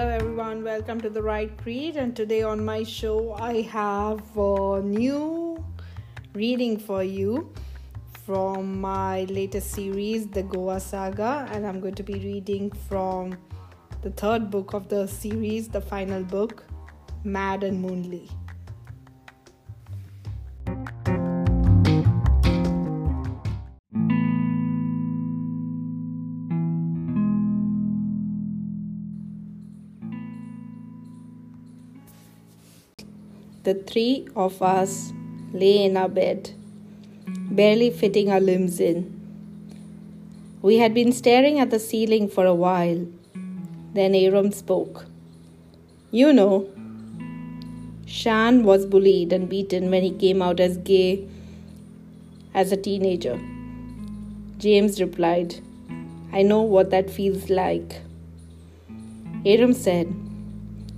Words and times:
Hello, 0.00 0.12
everyone. 0.12 0.64
Welcome 0.64 0.98
to 1.02 1.10
the 1.10 1.22
Write 1.22 1.58
Creed. 1.58 1.96
And 1.96 2.16
today 2.16 2.42
on 2.42 2.64
my 2.64 2.84
show, 2.84 3.34
I 3.34 3.60
have 3.60 4.22
a 4.34 4.80
new 4.80 5.62
reading 6.32 6.78
for 6.78 7.02
you 7.04 7.52
from 8.24 8.80
my 8.80 9.24
latest 9.24 9.72
series, 9.72 10.26
The 10.26 10.42
Goa 10.42 10.80
Saga. 10.80 11.46
And 11.52 11.66
I'm 11.66 11.80
going 11.80 11.96
to 11.96 12.02
be 12.02 12.14
reading 12.14 12.70
from 12.88 13.36
the 14.00 14.10
third 14.12 14.50
book 14.50 14.72
of 14.72 14.88
the 14.88 15.06
series, 15.06 15.68
the 15.68 15.82
final 15.82 16.22
book, 16.22 16.64
Mad 17.22 17.62
and 17.62 17.84
Moonly. 17.84 18.26
The 33.70 33.74
three 33.74 34.26
of 34.34 34.60
us 34.62 35.12
lay 35.52 35.84
in 35.84 35.96
our 35.96 36.08
bed, 36.08 36.50
barely 37.52 37.90
fitting 37.90 38.28
our 38.28 38.40
limbs 38.40 38.80
in. 38.80 38.98
We 40.60 40.78
had 40.78 40.92
been 40.92 41.12
staring 41.12 41.60
at 41.60 41.70
the 41.70 41.78
ceiling 41.78 42.26
for 42.28 42.46
a 42.46 42.54
while. 42.62 43.06
Then 43.94 44.12
Aeram 44.12 44.52
spoke. 44.52 45.06
You 46.10 46.32
know, 46.32 46.68
Shan 48.06 48.64
was 48.64 48.86
bullied 48.86 49.32
and 49.32 49.48
beaten 49.48 49.88
when 49.92 50.02
he 50.02 50.10
came 50.10 50.42
out 50.42 50.58
as 50.58 50.76
gay 50.78 51.28
as 52.52 52.72
a 52.72 52.76
teenager. 52.76 53.38
James 54.58 55.00
replied, 55.00 55.60
I 56.32 56.42
know 56.42 56.62
what 56.62 56.90
that 56.90 57.08
feels 57.08 57.48
like. 57.50 58.00
Aeram 59.44 59.76
said, 59.76 60.12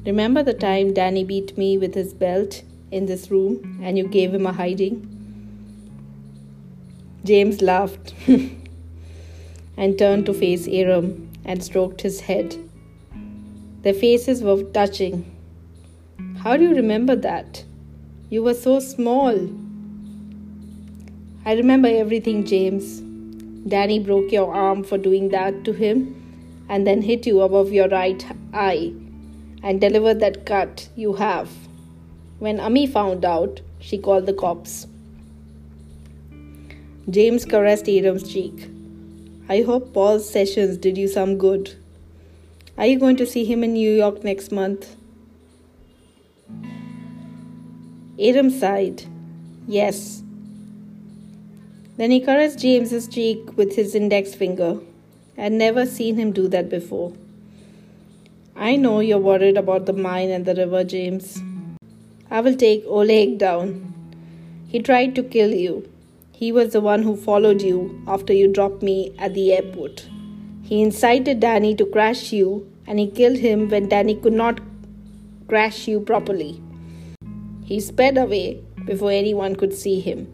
Remember 0.04 0.42
the 0.42 0.52
time 0.52 0.92
Danny 0.92 1.22
beat 1.22 1.56
me 1.56 1.78
with 1.78 1.94
his 1.94 2.12
belt 2.12 2.64
in 2.90 3.06
this 3.06 3.30
room 3.30 3.78
and 3.80 3.96
you 3.96 4.08
gave 4.08 4.34
him 4.34 4.46
a 4.46 4.52
hiding? 4.52 5.08
James 7.24 7.62
laughed 7.62 8.12
and 9.76 9.96
turned 9.96 10.26
to 10.26 10.34
face 10.34 10.66
Aeram 10.66 11.28
and 11.44 11.62
stroked 11.62 12.00
his 12.00 12.22
head. 12.22 12.56
Their 13.82 13.94
faces 13.94 14.42
were 14.42 14.64
touching. 14.64 15.24
How 16.38 16.56
do 16.56 16.64
you 16.64 16.74
remember 16.74 17.14
that? 17.14 17.64
You 18.28 18.42
were 18.42 18.54
so 18.54 18.80
small. 18.80 19.36
I 21.44 21.52
remember 21.52 21.86
everything, 21.86 22.44
James. 22.44 23.00
Danny 23.68 24.00
broke 24.00 24.32
your 24.32 24.52
arm 24.52 24.82
for 24.82 24.98
doing 24.98 25.28
that 25.28 25.64
to 25.64 25.72
him 25.72 26.66
and 26.68 26.84
then 26.84 27.02
hit 27.02 27.24
you 27.24 27.42
above 27.42 27.70
your 27.70 27.88
right 27.88 28.26
eye 28.52 28.92
and 29.62 29.80
deliver 29.80 30.14
that 30.14 30.44
cut 30.44 30.88
you 30.96 31.14
have. 31.14 31.50
When 32.38 32.58
Ami 32.58 32.86
found 32.86 33.24
out, 33.24 33.60
she 33.78 33.98
called 33.98 34.26
the 34.26 34.32
cops. 34.32 34.86
James 37.08 37.44
caressed 37.44 37.86
Aeram's 37.86 38.32
cheek. 38.32 38.68
I 39.48 39.62
hope 39.62 39.92
Paul's 39.92 40.28
sessions 40.28 40.76
did 40.76 40.96
you 40.96 41.08
some 41.08 41.36
good. 41.36 41.74
Are 42.78 42.86
you 42.86 42.98
going 42.98 43.16
to 43.16 43.26
see 43.26 43.44
him 43.44 43.62
in 43.62 43.74
New 43.74 43.92
York 43.92 44.24
next 44.24 44.50
month? 44.50 44.96
Aeram 48.18 48.50
sighed. 48.50 49.04
Yes. 49.66 50.22
Then 51.96 52.10
he 52.10 52.20
caressed 52.20 52.60
James's 52.60 53.06
cheek 53.08 53.56
with 53.56 53.76
his 53.76 53.94
index 53.94 54.34
finger. 54.34 54.78
I'd 55.36 55.52
never 55.52 55.86
seen 55.86 56.16
him 56.16 56.32
do 56.32 56.48
that 56.48 56.68
before. 56.68 57.12
I 58.54 58.76
know 58.76 59.00
you're 59.00 59.18
worried 59.18 59.56
about 59.56 59.86
the 59.86 59.94
mine 59.94 60.28
and 60.30 60.44
the 60.44 60.54
river, 60.54 60.84
James. 60.84 61.42
I 62.30 62.40
will 62.40 62.54
take 62.54 62.84
Oleg 62.86 63.38
down. 63.38 63.94
He 64.68 64.80
tried 64.80 65.14
to 65.14 65.22
kill 65.22 65.54
you. 65.54 65.88
He 66.32 66.52
was 66.52 66.72
the 66.72 66.80
one 66.80 67.02
who 67.02 67.16
followed 67.16 67.62
you 67.62 68.02
after 68.06 68.32
you 68.32 68.48
dropped 68.48 68.82
me 68.82 69.14
at 69.18 69.32
the 69.32 69.52
airport. 69.54 70.06
He 70.62 70.82
incited 70.82 71.40
Danny 71.40 71.74
to 71.76 71.86
crash 71.86 72.32
you, 72.32 72.70
and 72.86 72.98
he 72.98 73.10
killed 73.10 73.38
him 73.38 73.68
when 73.68 73.88
Danny 73.88 74.16
could 74.16 74.32
not 74.32 74.60
crash 75.48 75.88
you 75.88 76.00
properly. 76.00 76.62
He 77.64 77.80
sped 77.80 78.18
away 78.18 78.62
before 78.84 79.12
anyone 79.12 79.56
could 79.56 79.72
see 79.72 80.00
him. 80.00 80.32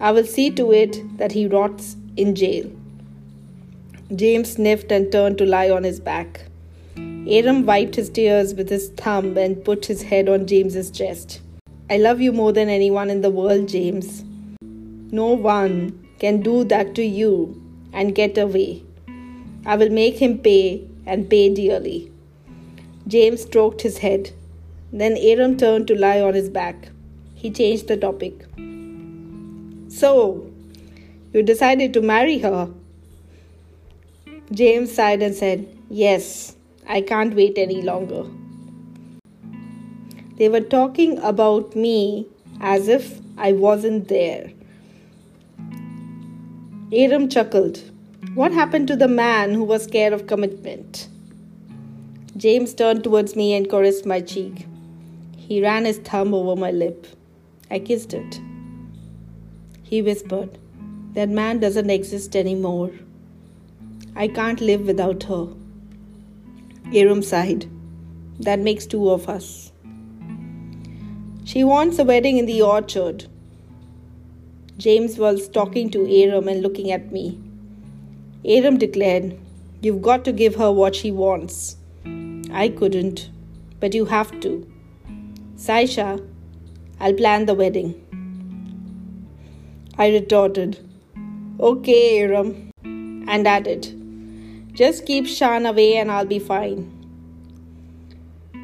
I 0.00 0.12
will 0.12 0.24
see 0.24 0.50
to 0.52 0.72
it 0.72 1.18
that 1.18 1.32
he 1.32 1.48
rots 1.48 1.96
in 2.16 2.34
jail. 2.34 2.70
James 4.14 4.52
sniffed 4.52 4.92
and 4.92 5.10
turned 5.10 5.38
to 5.38 5.44
lie 5.44 5.70
on 5.70 5.82
his 5.82 6.00
back. 6.00 6.47
Aeram 7.28 7.66
wiped 7.66 7.96
his 7.96 8.08
tears 8.08 8.54
with 8.54 8.70
his 8.70 8.88
thumb 8.88 9.36
and 9.36 9.62
put 9.62 9.84
his 9.84 10.00
head 10.00 10.30
on 10.30 10.46
James's 10.46 10.90
chest. 10.90 11.42
I 11.90 11.98
love 11.98 12.22
you 12.22 12.32
more 12.32 12.54
than 12.54 12.70
anyone 12.70 13.10
in 13.10 13.20
the 13.20 13.28
world, 13.28 13.68
James. 13.68 14.24
No 15.12 15.34
one 15.34 16.08
can 16.20 16.40
do 16.40 16.64
that 16.64 16.94
to 16.94 17.04
you 17.04 17.62
and 17.92 18.14
get 18.14 18.38
away. 18.38 18.82
I 19.66 19.76
will 19.76 19.90
make 19.90 20.16
him 20.16 20.38
pay 20.38 20.88
and 21.04 21.28
pay 21.28 21.52
dearly. 21.52 22.10
James 23.06 23.42
stroked 23.42 23.82
his 23.82 23.98
head. 23.98 24.32
Then 24.90 25.14
Aeram 25.16 25.58
turned 25.58 25.86
to 25.88 25.98
lie 25.98 26.22
on 26.22 26.32
his 26.32 26.48
back. 26.48 26.88
He 27.34 27.50
changed 27.50 27.88
the 27.88 27.98
topic. 27.98 28.46
So, 29.88 30.50
you 31.34 31.42
decided 31.42 31.92
to 31.92 32.00
marry 32.00 32.38
her? 32.38 32.70
James 34.50 34.94
sighed 34.94 35.20
and 35.20 35.34
said, 35.34 35.68
Yes. 35.90 36.54
I 36.88 37.02
can't 37.02 37.34
wait 37.34 37.58
any 37.58 37.82
longer. 37.82 38.24
They 40.38 40.48
were 40.48 40.60
talking 40.60 41.18
about 41.18 41.76
me 41.76 42.26
as 42.60 42.88
if 42.88 43.20
I 43.36 43.52
wasn't 43.52 44.08
there. 44.08 44.50
Aeram 46.90 47.30
chuckled. 47.30 47.82
What 48.34 48.52
happened 48.52 48.88
to 48.88 48.96
the 48.96 49.08
man 49.08 49.52
who 49.52 49.64
was 49.64 49.84
scared 49.84 50.14
of 50.14 50.26
commitment? 50.26 51.08
James 52.38 52.72
turned 52.72 53.04
towards 53.04 53.36
me 53.36 53.52
and 53.52 53.68
caressed 53.68 54.06
my 54.06 54.22
cheek. 54.22 54.66
He 55.36 55.60
ran 55.60 55.84
his 55.84 55.98
thumb 55.98 56.32
over 56.32 56.56
my 56.58 56.70
lip. 56.70 57.06
I 57.70 57.80
kissed 57.80 58.14
it. 58.14 58.40
He 59.82 60.00
whispered, 60.00 60.56
That 61.12 61.28
man 61.28 61.60
doesn't 61.60 61.90
exist 61.90 62.34
anymore. 62.34 62.92
I 64.16 64.28
can't 64.28 64.60
live 64.62 64.86
without 64.86 65.24
her. 65.24 65.48
Aeram 66.92 67.22
sighed. 67.22 67.68
That 68.40 68.60
makes 68.60 68.86
two 68.86 69.10
of 69.10 69.28
us. 69.28 69.72
She 71.44 71.62
wants 71.62 71.98
a 71.98 72.04
wedding 72.04 72.38
in 72.38 72.46
the 72.46 72.62
orchard. 72.62 73.26
James 74.78 75.18
was 75.18 75.48
talking 75.48 75.90
to 75.90 76.06
Aeram 76.06 76.50
and 76.50 76.62
looking 76.62 76.90
at 76.90 77.12
me. 77.12 77.38
Aeram 78.44 78.78
declared, 78.78 79.38
You've 79.82 80.00
got 80.02 80.24
to 80.24 80.32
give 80.32 80.54
her 80.54 80.72
what 80.72 80.96
she 80.96 81.10
wants. 81.10 81.76
I 82.50 82.68
couldn't, 82.68 83.28
but 83.80 83.94
you 83.94 84.06
have 84.06 84.40
to. 84.40 84.66
Saysha, 85.56 86.26
I'll 87.00 87.14
plan 87.14 87.46
the 87.46 87.54
wedding. 87.54 87.94
I 89.98 90.08
retorted, 90.08 90.78
Okay, 91.60 92.20
Aeram, 92.20 92.70
and 92.84 93.46
added, 93.46 93.97
just 94.78 95.06
keep 95.06 95.26
Shan 95.26 95.66
away 95.66 95.96
and 95.96 96.08
I'll 96.08 96.24
be 96.24 96.38
fine. 96.38 96.82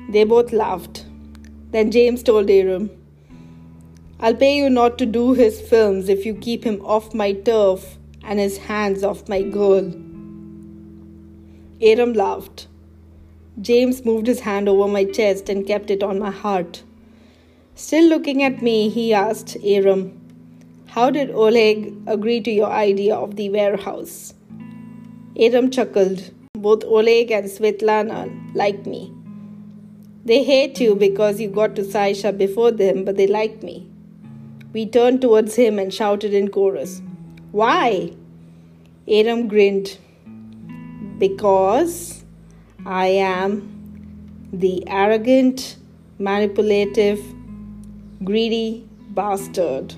They 0.09 0.23
both 0.23 0.53
laughed. 0.53 1.05
Then 1.73 1.91
James 1.91 2.23
told 2.23 2.47
Aeram, 2.47 2.89
I'll 4.21 4.37
pay 4.37 4.57
you 4.57 4.71
not 4.71 4.97
to 4.99 5.07
do 5.07 5.33
his 5.33 5.61
films 5.61 6.09
if 6.09 6.25
you 6.25 6.35
keep 6.35 6.63
him 6.63 6.81
off 6.85 7.15
my 7.15 7.33
turf 7.33 7.99
and 8.23 8.39
his 8.39 8.59
hands 8.59 9.03
off 9.03 9.29
my 9.29 9.43
girl. 9.43 9.91
Aeram 11.81 12.15
laughed. 12.15 12.69
James 13.60 14.05
moved 14.05 14.28
his 14.28 14.39
hand 14.39 14.69
over 14.69 14.87
my 14.87 15.03
chest 15.03 15.49
and 15.49 15.67
kept 15.67 15.91
it 15.91 16.05
on 16.05 16.21
my 16.21 16.31
heart. 16.31 16.84
Still 17.75 18.09
looking 18.09 18.45
at 18.45 18.63
me, 18.63 18.89
he 18.89 19.13
asked 19.13 19.57
Aeram, 19.65 20.17
How 20.87 21.10
did 21.10 21.33
Oleg 21.33 21.93
agree 22.07 22.41
to 22.43 22.53
your 22.53 22.71
idea 22.71 23.17
of 23.17 23.34
the 23.34 23.51
warehouse? 23.51 24.34
Aeram 25.36 25.72
chuckled. 25.72 26.31
Both 26.53 26.84
Oleg 26.84 27.33
and 27.33 27.47
Svetlana 27.47 28.54
like 28.54 28.86
me. 28.86 29.13
They 30.25 30.45
hate 30.45 30.78
you 30.78 30.95
because 30.95 31.41
you 31.41 31.48
got 31.48 31.75
to 31.75 31.83
Saysha 31.83 32.39
before 32.39 32.71
them, 32.71 33.04
but 33.04 33.16
they 33.16 33.27
like 33.27 33.60
me. 33.60 33.91
We 34.72 34.86
turned 34.86 35.21
towards 35.21 35.57
him 35.57 35.81
and 35.81 35.92
shouted 35.92 36.33
in 36.34 36.48
chorus, 36.48 37.03
Why? 37.51 38.13
Aeram 39.09 39.48
grinned. 39.48 39.98
Because 41.19 42.25
I 42.86 43.07
am 43.07 44.48
the 44.53 44.84
arrogant, 44.86 45.78
manipulative, 46.21 47.21
greedy 48.22 48.89
bastard 49.10 49.97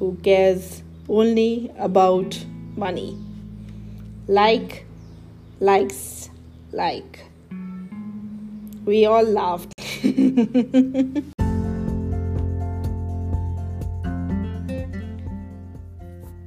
who 0.00 0.16
cares 0.24 0.82
only 1.08 1.70
about 1.78 2.44
money 2.76 3.16
like, 4.26 4.86
likes, 5.60 6.30
like. 6.72 7.24
We 8.84 9.06
all 9.06 9.22
laughed. 9.22 9.72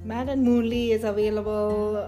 Mad 0.05 0.29
and 0.29 0.43
Moonly 0.43 0.91
is 0.91 1.03
available 1.03 2.07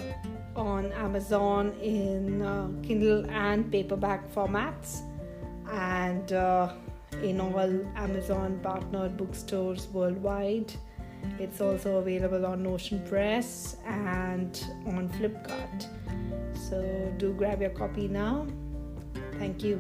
on 0.55 0.91
Amazon 0.93 1.73
in 1.81 2.41
uh, 2.41 2.69
Kindle 2.83 3.29
and 3.29 3.71
paperback 3.71 4.31
formats 4.33 5.01
and 5.71 6.31
uh, 6.33 6.73
in 7.21 7.39
all 7.39 7.85
Amazon 7.95 8.59
partnered 8.61 9.17
bookstores 9.17 9.87
worldwide. 9.89 10.73
It's 11.39 11.61
also 11.61 11.97
available 11.97 12.45
on 12.45 12.63
Notion 12.63 13.01
Press 13.07 13.77
and 13.85 14.61
on 14.85 15.09
Flipkart. 15.09 15.87
So 16.69 17.13
do 17.17 17.33
grab 17.33 17.61
your 17.61 17.71
copy 17.71 18.07
now. 18.07 18.45
Thank 19.37 19.63
you. 19.63 19.79